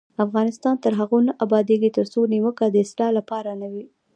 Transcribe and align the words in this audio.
افغانستان 0.25 0.75
تر 0.83 0.91
هغو 0.99 1.17
نه 1.27 1.33
ابادیږي، 1.45 1.89
ترڅو 1.97 2.19
نیوکه 2.33 2.65
د 2.69 2.75
اصلاح 2.85 3.09
لپاره 3.17 3.51
نه 3.61 3.67
وي. 3.73 3.85